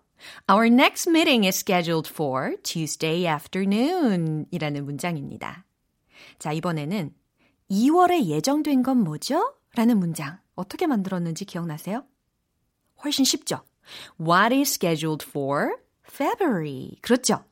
Our 0.50 0.66
next 0.66 1.10
meeting 1.10 1.44
is 1.44 1.56
scheduled 1.58 2.08
for 2.08 2.56
Tuesday 2.62 3.26
afternoon 3.26 4.46
이라는 4.50 4.84
문장입니다. 4.84 5.64
자, 6.38 6.52
이번에는 6.52 7.12
2월에 7.70 8.26
예정된 8.26 8.82
건 8.82 8.98
뭐죠? 8.98 9.54
라는 9.74 9.98
문장 9.98 10.38
어떻게 10.54 10.86
만들었는지 10.86 11.44
기억나세요? 11.44 12.04
훨씬 13.04 13.24
쉽죠? 13.24 13.60
What 14.20 14.54
is 14.54 14.70
scheduled 14.70 15.26
for 15.28 15.76
February? 16.04 16.96
그렇죠? 17.00 17.44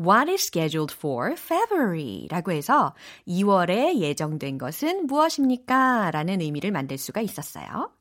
What 0.00 0.30
is 0.30 0.42
scheduled 0.42 0.94
for 0.94 1.32
February? 1.32 2.26
라고 2.30 2.52
해서 2.52 2.94
2월에 3.26 3.98
예정된 3.98 4.58
것은 4.58 5.06
무엇입니까? 5.06 6.10
라는 6.10 6.40
의미를 6.40 6.70
만들 6.70 6.98
수가 6.98 7.20
있었어요. 7.20 7.92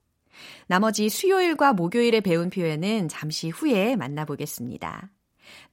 나머지 0.68 1.10
수요일과 1.10 1.74
목요일에 1.74 2.22
배운 2.22 2.50
표현은 2.50 3.10
잠시 3.10 3.50
후에 3.50 3.96
만나보겠습니다. 3.96 5.10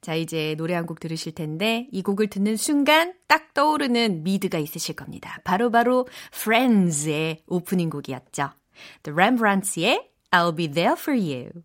자, 0.01 0.15
이제 0.15 0.55
노래 0.57 0.73
한 0.73 0.85
곡 0.85 0.99
들으실 0.99 1.33
텐데 1.33 1.87
이 1.91 2.01
곡을 2.01 2.27
듣는 2.27 2.57
순간 2.57 3.13
딱 3.27 3.53
떠오르는 3.53 4.23
미드가 4.23 4.57
있으실 4.57 4.95
겁니다. 4.95 5.39
바로바로 5.43 6.05
바로 6.05 6.07
Friends의 6.33 7.43
오프닝 7.47 7.89
곡이었죠. 7.89 8.51
The 9.03 9.13
Rembrandts의 9.13 10.14
I'll 10.35 10.51
be 10.51 10.67
there 10.67 10.97
for 10.97 11.13
you. 11.13 11.63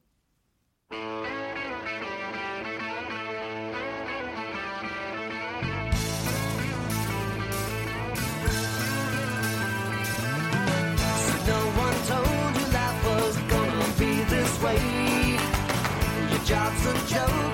Told 17.10 17.49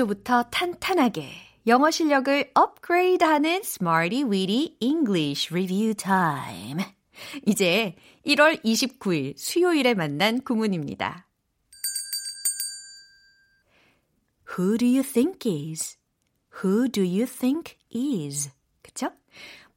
기초부터 0.00 0.44
탄탄하게 0.44 1.28
영어 1.66 1.90
실력을 1.90 2.50
업그레이드하는 2.54 3.60
Smarty 3.62 4.24
Weedy 4.24 4.76
English 4.80 5.52
Review 5.52 5.94
Time. 5.94 6.84
이제 7.46 7.96
1월 8.26 8.62
29일 8.64 9.36
수요일에 9.36 9.94
만난 9.94 10.40
구문입니다. 10.40 11.26
Who 14.56 14.78
do 14.78 14.88
you 14.88 15.02
think 15.02 15.50
is? 15.50 15.98
Who 16.62 16.88
do 16.88 17.04
you 17.04 17.26
think 17.26 17.76
is? 17.94 18.50
그쵸? 18.82 19.10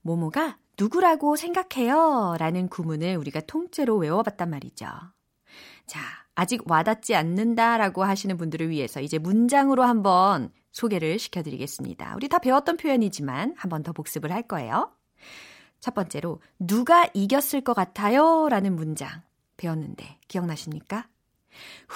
모모가 0.01 0.57
누구라고 0.79 1.35
생각해요? 1.35 2.35
라는 2.39 2.69
구문을 2.69 3.17
우리가 3.17 3.41
통째로 3.41 3.97
외워봤단 3.97 4.49
말이죠. 4.49 4.87
자, 5.85 6.22
아직 6.35 6.61
와닿지 6.69 7.15
않는다라고 7.15 8.03
하시는 8.03 8.37
분들을 8.37 8.69
위해서 8.69 9.01
이제 9.01 9.17
문장으로 9.17 9.83
한번 9.83 10.51
소개를 10.71 11.19
시켜드리겠습니다. 11.19 12.13
우리 12.15 12.27
다 12.27 12.39
배웠던 12.39 12.77
표현이지만 12.77 13.53
한번 13.57 13.83
더 13.83 13.93
복습을 13.93 14.31
할 14.31 14.43
거예요. 14.43 14.91
첫 15.79 15.93
번째로, 15.93 16.41
누가 16.59 17.07
이겼을 17.13 17.61
것 17.61 17.73
같아요? 17.73 18.47
라는 18.49 18.75
문장 18.75 19.21
배웠는데, 19.57 20.17
기억나십니까? 20.27 21.07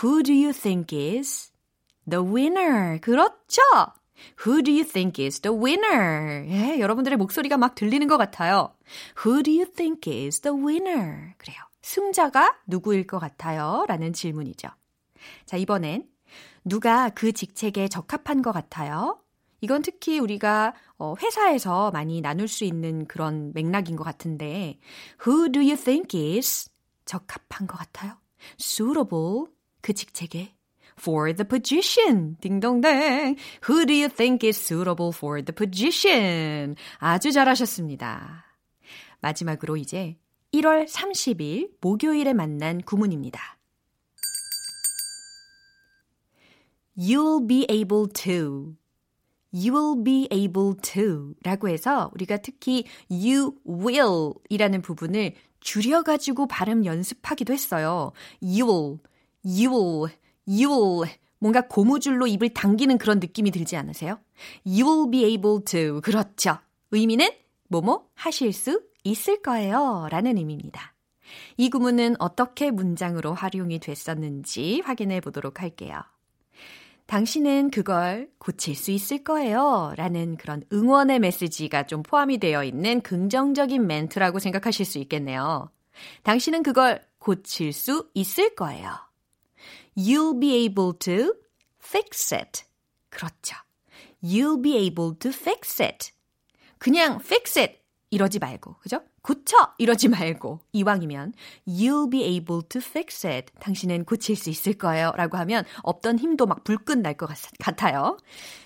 Who 0.04 0.22
do 0.24 0.34
you 0.34 0.54
think 0.54 0.96
is 0.96 1.52
the 2.08 2.24
winner? 2.24 3.00
그렇죠! 3.00 3.62
Who 4.46 4.62
do 4.62 4.74
you 4.74 4.84
think 4.84 5.24
is 5.24 5.40
the 5.42 5.56
winner? 5.56 6.46
예, 6.50 6.80
여러분들의 6.80 7.18
목소리가 7.18 7.58
막 7.58 7.76
들리는 7.76 8.08
것 8.08 8.18
같아요. 8.18 8.76
Who 9.26 9.42
do 9.42 9.54
you 9.54 9.66
think 9.72 10.12
is 10.12 10.42
the 10.42 10.56
winner? 10.56 11.34
그래요. 11.38 11.67
승자가 11.88 12.60
누구일 12.68 13.08
것 13.08 13.18
같아요? 13.18 13.86
라는 13.88 14.12
질문이죠. 14.12 14.68
자, 15.46 15.56
이번엔 15.56 16.06
누가 16.66 17.10
그 17.10 17.32
직책에 17.32 17.88
적합한 17.88 18.42
것 18.42 18.52
같아요? 18.52 19.22
이건 19.62 19.82
특히 19.82 20.20
우리가 20.20 20.76
어, 20.98 21.16
회사에서 21.20 21.90
많이 21.92 22.20
나눌 22.20 22.50
수 22.50 22.66
있는 22.66 23.08
그런 23.08 23.54
맥락인 23.54 23.96
것 23.96 24.04
같은데 24.04 24.78
Who 25.26 25.50
do 25.50 25.62
you 25.62 25.78
think 25.78 26.20
is 26.36 26.70
적합한 27.06 27.68
것 27.68 27.78
같아요? 27.78 28.18
Suitable 28.60 29.46
그 29.82 29.94
직책에 29.94 30.56
for 31.00 31.34
the 31.34 31.48
position. 31.48 32.36
딩동댕. 32.42 33.38
Who 33.70 33.86
do 33.86 33.94
you 33.94 34.10
think 34.10 34.46
is 34.46 34.60
suitable 34.60 35.14
for 35.16 35.42
the 35.42 35.56
position? 35.56 36.76
아주 36.98 37.32
잘하셨습니다. 37.32 38.46
마지막으로 39.22 39.78
이제 39.78 40.18
1월 40.54 40.88
30일 40.88 41.72
목요일에 41.82 42.34
만난 42.34 42.82
구문입니다. 42.82 43.58
You'll 46.98 47.48
be 47.48 47.68
able 47.70 48.08
to. 48.14 48.76
You'll 49.54 50.04
be 50.04 50.28
able 50.32 50.76
to 50.82 51.34
라고 51.44 51.70
해서 51.70 52.12
우리가 52.14 52.38
특히 52.38 52.86
you 53.10 53.54
will 53.68 54.34
이라는 54.50 54.82
부분을 54.82 55.36
줄여가지고 55.60 56.48
발음 56.48 56.86
연습하기도 56.86 57.54
했어요. 57.54 58.12
You'll, 58.42 59.00
you'll, 59.46 60.10
you'll 60.48 61.08
뭔가 61.40 61.62
고무줄로 61.68 62.26
입을 62.26 62.50
당기는 62.50 62.98
그런 62.98 63.20
느낌이 63.20 63.52
들지 63.52 63.76
않으세요? 63.76 64.20
You'll 64.66 65.12
be 65.12 65.26
able 65.26 65.64
to. 65.66 66.02
그렇죠. 66.02 66.58
의미는 66.92 67.30
뭐뭐 67.68 68.08
하실 68.16 68.54
수 68.54 68.87
있을 69.12 69.42
거예요. 69.42 70.08
라는 70.12 70.38
의미입니다. 70.38 70.94
이 71.58 71.70
구문은 71.70 72.16
어떻게 72.20 72.72
문장으로 72.72 73.34
활용이 73.34 73.80
됐었는지 73.80 74.82
확인해 74.86 75.20
보도록 75.20 75.62
할게요. 75.62 76.02
당신은 77.06 77.72
그걸 77.72 78.30
고칠 78.38 78.76
수 78.76 78.92
있을 78.92 79.24
거예요. 79.24 79.94
라는 79.96 80.36
그런 80.36 80.64
응원의 80.74 81.20
메시지가 81.20 81.84
좀 81.84 82.04
포함이 82.04 82.38
되어 82.38 82.66
있는 82.66 83.02
긍정적인 83.02 83.88
멘트라고 83.88 84.40
생각하실 84.40 84.86
수 84.86 85.00
있겠네요. 85.00 85.72
당신은 86.24 86.64
그걸 86.64 87.02
고칠 87.18 87.72
수 87.72 88.10
있을 88.14 88.56
거예요. 88.56 88.92
You'll 89.98 90.40
be 90.40 90.66
able 90.66 90.94
to 91.00 91.34
fix 91.82 92.36
it. 92.36 92.64
그렇죠. 93.10 93.56
You'll 94.22 94.62
be 94.62 94.76
able 94.76 95.18
to 95.20 95.32
fix 95.32 95.82
it. 95.82 96.12
그냥 96.78 97.20
fix 97.24 97.58
it 97.58 97.80
이러지 98.10 98.40
말고, 98.40 98.76
그죠? 98.80 99.02
고쳐 99.22 99.56
이러지 99.78 100.08
말고 100.08 100.60
이왕이면 100.72 101.34
you'll 101.68 102.10
be 102.10 102.24
able 102.24 102.62
to 102.70 102.80
fix 102.82 103.28
it. 103.28 103.52
당신은 103.60 104.06
고칠 104.06 104.36
수 104.36 104.50
있을 104.50 104.74
거예요. 104.74 105.12
라고 105.18 105.38
하면 105.38 105.66
없던 105.84 106.20
힘도 106.20 106.46
막 106.46 106.64
불끈 106.64 107.02
날 107.02 107.16
것 107.16 107.30
같아요. 107.60 108.18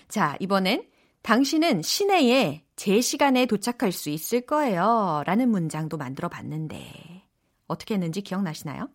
자, 0.08 0.36
이번엔 0.40 0.86
당신은 1.22 1.82
시내에 1.82 2.64
제 2.76 3.00
시간에 3.00 3.46
도착할 3.46 3.92
수 3.92 4.10
있을 4.10 4.42
거예요. 4.42 5.22
라는 5.26 5.50
문장도 5.50 5.96
만들어 5.96 6.28
봤는데 6.28 7.24
어떻게 7.66 7.94
했는지 7.94 8.20
기억나시나요? 8.22 8.88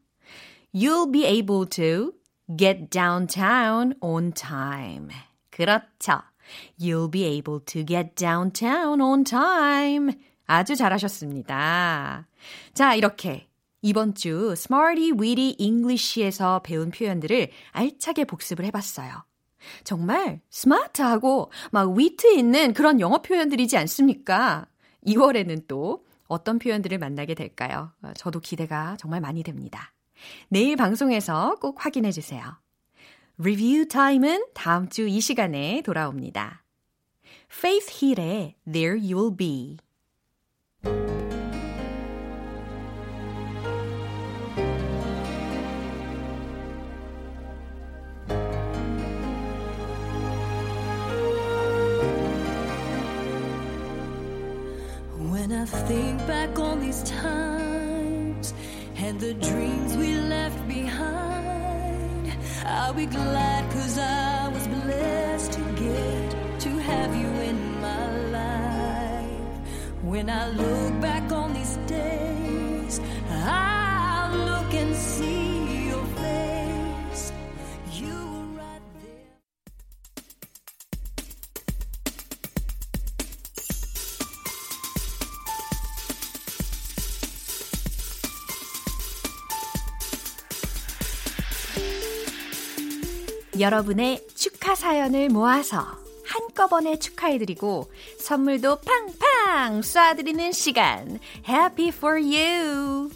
You'll 0.74 1.12
be 1.12 1.26
able 1.26 1.66
to 1.70 2.14
get 2.58 2.90
downtown 2.90 3.94
on 4.02 4.32
time. 4.34 5.10
그렇죠. 5.50 6.22
You'll 6.80 7.12
be 7.12 7.26
able 7.26 7.60
to 7.66 7.86
get 7.86 8.16
downtown 8.16 9.02
on 9.02 9.24
time. 9.24 10.14
아주 10.48 10.76
잘하셨습니다. 10.76 12.28
자, 12.74 12.96
이렇게 12.96 13.48
이번 13.82 14.16
주 14.16 14.54
Smarty 14.54 15.12
Weedy 15.12 15.56
English에서 15.60 16.62
배운 16.64 16.90
표현들을 16.90 17.50
알차게 17.72 18.26
복습을 18.26 18.66
해봤어요. 18.66 19.24
정말 19.84 20.40
스마트하고 20.50 21.52
막 21.72 21.92
위트 21.92 22.34
있는 22.34 22.74
그런 22.74 23.00
영어 23.00 23.22
표현들이지 23.22 23.78
않습니까? 23.78 24.66
2월에는 25.06 25.68
또 25.68 26.06
어떤 26.28 26.60
표현들을 26.60 26.98
만나게 26.98 27.34
될까요? 27.36 27.92
저도 28.16 28.40
기대가 28.40 28.96
정말 29.00 29.22
많이 29.22 29.44
됩니다. 29.44 29.94
내일 30.50 30.76
방송에서 30.76 31.56
꼭 31.62 31.86
확인해 31.86 32.12
주세요. 32.12 32.44
리뷰 33.38 33.88
타임은 33.88 34.46
다음 34.54 34.90
주 34.90 35.08
이 35.08 35.22
시간에 35.22 35.82
돌아옵니다. 35.86 36.64
Faith 37.52 38.06
Hill의 38.06 38.56
There 38.70 39.00
You'll 39.00 39.38
Be 39.38 39.78
thank 40.88 41.10
you 41.10 41.17
여러분의 93.60 94.26
축하 94.36 94.76
사연을 94.76 95.30
모아서 95.30 95.86
한꺼번에 96.26 97.00
축하해드리고 97.00 97.90
선물도 98.20 98.80
팡팡 98.82 99.82
쏴드리는 99.82 100.54
시간. 100.54 101.20
Happy 101.48 101.88
for 101.90 102.22
you! 102.22 103.10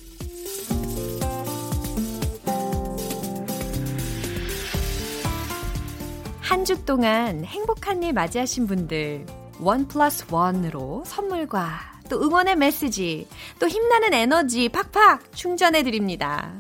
한 6.42 6.66
주 6.66 6.84
동안 6.86 7.44
행복한 7.46 8.04
일 8.04 8.14
맞이하신 8.14 8.68
분들 8.68 9.26
원 9.60 9.88
플러스 9.88 10.26
원으로 10.30 11.04
선물과 11.06 11.80
또 12.10 12.22
응원의 12.22 12.58
메시지, 12.58 13.28
또 13.58 13.68
힘나는 13.70 14.14
에너지 14.14 14.68
팍팍 14.70 15.34
충전해 15.36 15.82
드립니다. 15.84 16.54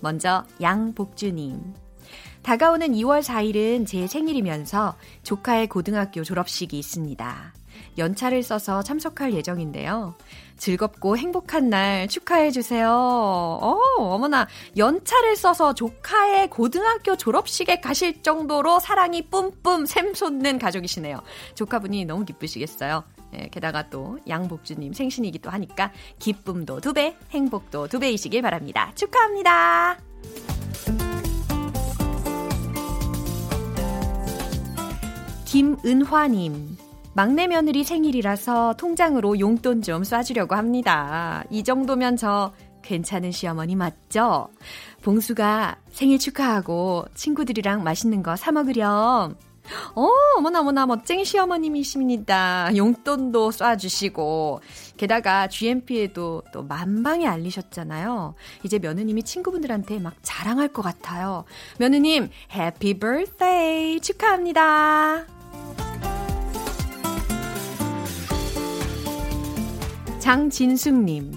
먼저 0.00 0.44
양복주님. 0.60 1.89
다가오는 2.42 2.92
2월 2.92 3.22
4일은 3.22 3.86
제 3.86 4.06
생일이면서 4.06 4.96
조카의 5.22 5.68
고등학교 5.68 6.22
졸업식이 6.22 6.78
있습니다. 6.78 7.54
연차를 7.98 8.42
써서 8.42 8.82
참석할 8.82 9.34
예정인데요. 9.34 10.14
즐겁고 10.56 11.16
행복한 11.16 11.70
날 11.70 12.06
축하해 12.08 12.50
주세요. 12.50 12.90
어, 12.90 13.78
어머나 13.98 14.46
연차를 14.76 15.36
써서 15.36 15.74
조카의 15.74 16.50
고등학교 16.50 17.16
졸업식에 17.16 17.80
가실 17.80 18.22
정도로 18.22 18.78
사랑이 18.78 19.22
뿜뿜 19.28 19.86
샘솟는 19.86 20.58
가족이시네요. 20.58 21.20
조카분이 21.54 22.04
너무 22.04 22.24
기쁘시겠어요. 22.24 23.04
예, 23.34 23.48
게다가 23.48 23.88
또 23.90 24.18
양복주님 24.28 24.92
생신이기도 24.92 25.50
하니까 25.50 25.92
기쁨도 26.18 26.80
두 26.80 26.92
배, 26.92 27.16
행복도 27.30 27.88
두 27.88 27.98
배이시길 27.98 28.42
바랍니다. 28.42 28.92
축하합니다. 28.96 30.09
김은화님. 35.50 36.76
막내 37.12 37.48
며느리 37.48 37.82
생일이라서 37.82 38.74
통장으로 38.78 39.40
용돈 39.40 39.82
좀 39.82 40.02
쏴주려고 40.02 40.52
합니다. 40.52 41.42
이 41.50 41.64
정도면 41.64 42.16
저 42.16 42.52
괜찮은 42.82 43.32
시어머니 43.32 43.74
맞죠? 43.74 44.48
봉수가 45.02 45.76
생일 45.90 46.20
축하하고 46.20 47.06
친구들이랑 47.14 47.82
맛있는 47.82 48.22
거 48.22 48.36
사 48.36 48.52
먹으렴. 48.52 49.34
어, 49.96 50.08
어머나, 50.38 50.60
어머나, 50.60 50.86
멋쟁이 50.86 51.24
시어머님이십니다. 51.24 52.70
용돈도 52.76 53.50
쏴주시고, 53.50 54.60
게다가 54.96 55.48
GMP에도 55.48 56.42
또 56.52 56.62
만방에 56.62 57.26
알리셨잖아요. 57.26 58.34
이제 58.62 58.78
며느님이 58.78 59.24
친구분들한테 59.24 59.98
막 59.98 60.14
자랑할 60.22 60.68
것 60.68 60.82
같아요. 60.82 61.44
며느님, 61.78 62.30
해피 62.52 63.00
birthday 63.00 64.00
축하합니다. 64.00 65.26
장진숙님. 70.20 71.32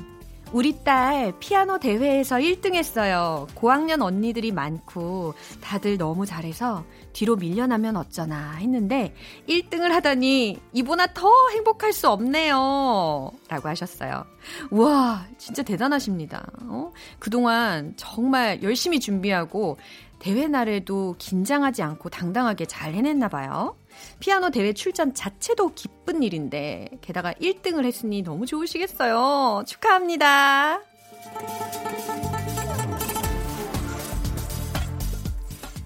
우리 0.51 0.83
딸 0.83 1.33
피아노 1.39 1.79
대회에서 1.79 2.35
1등 2.35 2.75
했어요. 2.75 3.47
고학년 3.55 4.01
언니들이 4.01 4.51
많고 4.51 5.33
다들 5.61 5.97
너무 5.97 6.25
잘해서 6.27 6.83
뒤로 7.13 7.35
밀려나면 7.37 7.95
어쩌나 7.95 8.51
했는데 8.57 9.15
1등을 9.47 9.87
하다니 9.89 10.59
이보다 10.73 11.07
더 11.07 11.27
행복할 11.53 11.93
수 11.93 12.09
없네요. 12.09 13.31
라고 13.47 13.69
하셨어요. 13.69 14.25
우와, 14.69 15.25
진짜 15.37 15.63
대단하십니다. 15.63 16.45
어? 16.63 16.91
그동안 17.19 17.93
정말 17.95 18.61
열심히 18.61 18.99
준비하고 18.99 19.77
대회 20.19 20.47
날에도 20.47 21.15
긴장하지 21.17 21.83
않고 21.83 22.09
당당하게 22.09 22.65
잘 22.65 22.93
해냈나 22.93 23.27
봐요. 23.27 23.75
피아노 24.19 24.49
대회 24.49 24.73
출전 24.73 25.13
자체도 25.13 25.73
기쁜 25.73 26.23
일인데 26.23 26.89
게다가 27.01 27.33
1등을 27.33 27.85
했으니 27.85 28.21
너무 28.21 28.45
좋으시겠어요. 28.45 29.63
축하합니다. 29.65 30.81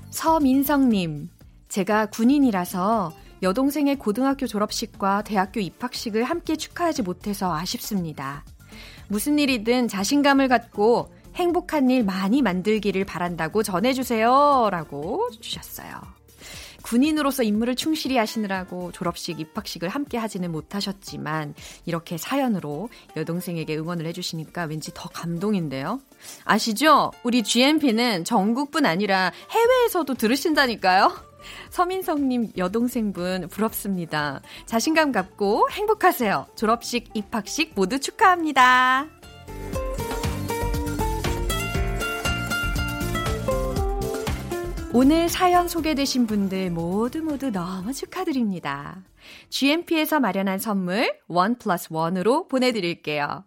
서민성님, 0.10 1.30
제가 1.70 2.08
군인이라서 2.08 3.14
여동생의 3.44 3.98
고등학교 3.98 4.48
졸업식과 4.48 5.24
대학교 5.24 5.60
입학식을 5.60 6.24
함께 6.24 6.56
축하하지 6.56 7.04
못해서 7.04 7.54
아쉽습니다. 7.54 8.44
무슨 9.10 9.38
일이든 9.38 9.88
자신감을 9.88 10.48
갖고 10.48 11.14
행복한 11.36 11.90
일 11.92 12.04
많이 12.04 12.42
만들기를 12.42 13.06
바란다고 13.06 13.62
전해주세요. 13.62 14.70
라고 14.72 15.30
주셨어요. 15.40 16.17
군인으로서 16.88 17.44
임무를 17.44 17.76
충실히 17.76 18.18
하시느라고 18.18 18.94
졸업식, 18.94 19.42
입학식을 19.42 19.90
함께 19.90 20.18
하지는 20.18 20.52
못하셨지만 20.54 21.54
이렇게 21.86 22.18
사연으로 22.18 22.90
여동생에게 23.18 23.78
응원을 23.78 24.06
해주시니까 24.06 24.64
왠지 24.64 24.92
더 24.94 25.10
감동인데요. 25.10 26.00
아시죠? 26.46 27.12
우리 27.24 27.44
GMP는 27.44 28.24
전국뿐 28.24 28.86
아니라 28.86 29.34
해외에서도 29.52 30.14
들으신다니까요. 30.14 31.28
서민성님 31.72 32.54
여동생분 32.58 33.50
부럽습니다. 33.50 34.42
자신감 34.66 35.12
갖고 35.12 35.70
행복하세요. 35.70 36.48
졸업식, 36.56 37.10
입학식 37.14 37.74
모두 37.76 38.00
축하합니다. 38.00 39.17
오늘 45.00 45.30
사연 45.30 45.68
소개되신 45.68 46.26
분들 46.26 46.72
모두 46.72 47.22
모두 47.22 47.52
너무 47.52 47.94
축하드립니다. 47.94 49.04
GMP에서 49.50 50.20
마련한 50.20 50.58
선물 50.58 51.16
원 51.28 51.60
플러스 51.60 51.90
원으로 51.92 52.48
보내드릴게요. 52.48 53.46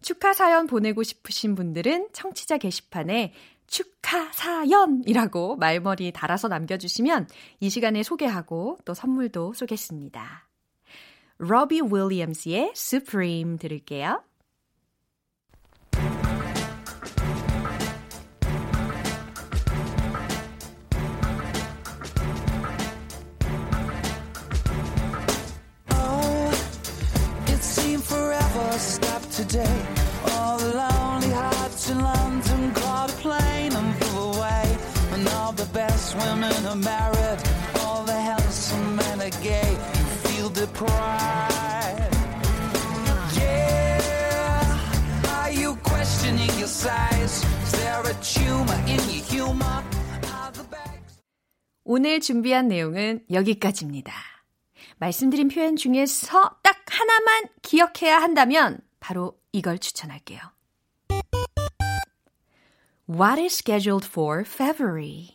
축하 0.00 0.32
사연 0.32 0.66
보내고 0.66 1.02
싶으신 1.02 1.54
분들은 1.54 2.08
청취자 2.14 2.56
게시판에 2.56 3.34
축하 3.66 4.32
사연이라고 4.32 5.56
말머리 5.56 6.12
달아서 6.12 6.48
남겨주시면 6.48 7.28
이 7.60 7.68
시간에 7.68 8.02
소개하고 8.02 8.78
또 8.86 8.94
선물도 8.94 9.52
쏘겠습니다. 9.52 10.48
로비 11.36 11.82
윌리엄스의 11.92 12.72
Supreme 12.74 13.58
들을게요. 13.58 14.22
Today. 29.42 29.82
All 30.32 30.58
the 30.58 30.72
lonely 30.76 31.30
hearts 31.30 31.90
in 31.90 31.98
London 32.00 32.72
caught 32.74 33.10
a 33.10 33.16
plane 33.24 33.72
and 33.72 33.94
flew 33.96 34.32
away. 34.34 34.66
And 35.14 35.26
all 35.28 35.52
the 35.52 35.68
best 35.72 36.14
women 36.16 36.66
are 36.66 36.76
married, 36.76 37.38
all 37.80 38.04
the 38.04 38.18
handsome 38.30 38.96
men 38.96 39.20
are 39.20 39.36
gay. 39.42 39.70
You 39.96 40.06
feel 40.28 40.48
deprived. 40.50 42.16
Yeah, 43.36 44.78
are 45.40 45.52
you 45.52 45.76
questioning 45.82 46.52
your 46.58 46.68
size? 46.68 47.44
Is 47.64 47.72
there 47.80 48.02
a 48.04 48.14
tumor 48.22 48.80
in 48.86 49.00
your 49.08 49.24
humor? 49.24 49.84
오늘 51.84 52.20
준비한 52.20 52.68
내용은 52.68 53.24
여기까지입니다. 53.32 54.12
말씀드린 54.98 55.48
표현 55.48 55.74
중에서 55.74 56.58
딱 56.62 56.76
하나만 56.88 57.48
기억해야 57.62 58.18
한다면 58.22 58.78
바로 59.10 59.36
이걸 59.50 59.80
추천할게요. 59.80 60.38
What 63.08 63.42
is 63.42 63.54
scheduled 63.54 64.06
for 64.06 64.44
February? 64.46 65.30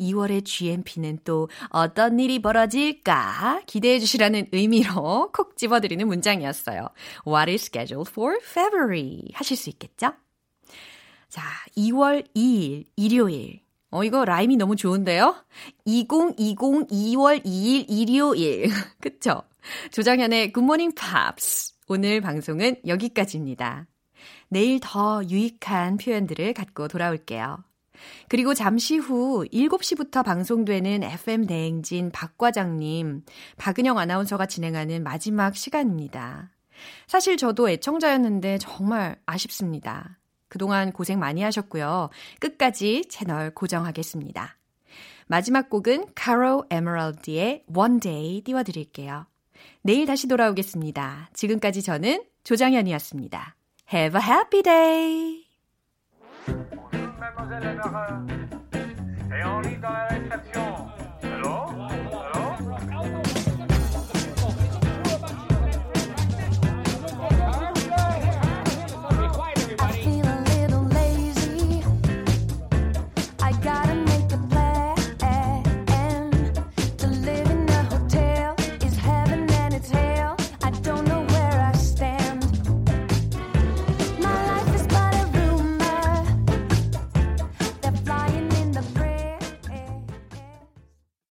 2월의 0.00 0.46
GMP는 0.46 1.18
또 1.24 1.50
어떤 1.68 2.18
일이 2.18 2.40
벌어질까 2.40 3.64
기대해 3.66 3.98
주시라는 3.98 4.46
의미로 4.52 5.30
콕 5.36 5.58
집어드리는 5.58 6.06
문장이었어요. 6.06 6.88
What 7.26 7.52
is 7.52 7.64
scheduled 7.64 8.10
for 8.10 8.38
February? 8.42 9.24
하실 9.34 9.58
수 9.58 9.68
있겠죠? 9.68 10.14
자, 11.28 11.42
2월 11.76 12.26
2일, 12.34 12.86
일요일. 12.96 13.60
어, 13.90 14.04
이거 14.04 14.24
rhyme이 14.24 14.56
너무 14.56 14.74
좋은데요? 14.74 15.36
2020 15.84 16.56
2월 16.88 17.44
2일 17.44 17.84
일요일. 17.90 18.70
그쵸? 19.02 19.42
조정현의 19.90 20.54
굿모닝 20.54 20.94
팝스. 20.94 21.73
오늘 21.86 22.22
방송은 22.22 22.76
여기까지입니다. 22.86 23.86
내일 24.48 24.80
더 24.82 25.22
유익한 25.22 25.98
표현들을 25.98 26.54
갖고 26.54 26.88
돌아올게요. 26.88 27.62
그리고 28.28 28.54
잠시 28.54 28.96
후 28.96 29.44
7시부터 29.52 30.24
방송되는 30.24 31.02
FM 31.02 31.46
대행진 31.46 32.10
박 32.10 32.38
과장님, 32.38 33.24
박은영 33.58 33.98
아나운서가 33.98 34.46
진행하는 34.46 35.02
마지막 35.02 35.56
시간입니다. 35.56 36.50
사실 37.06 37.36
저도 37.36 37.68
애청자였는데 37.68 38.58
정말 38.58 39.16
아쉽습니다. 39.26 40.18
그동안 40.48 40.90
고생 40.90 41.18
많이 41.18 41.42
하셨고요. 41.42 42.08
끝까지 42.40 43.04
채널 43.10 43.50
고정하겠습니다. 43.50 44.56
마지막 45.26 45.68
곡은 45.68 46.06
카로 46.14 46.64
에메랄드의 46.70 47.64
One 47.74 48.00
Day 48.00 48.40
띄워드릴게요. 48.42 49.26
내일 49.82 50.06
다시 50.06 50.28
돌아오겠습니다. 50.28 51.30
지금까지 51.32 51.82
저는 51.82 52.22
조장현이었습니다. 52.44 53.56
Have 53.92 54.20
a 54.20 54.26
happy 54.26 54.62
day! 54.62 55.44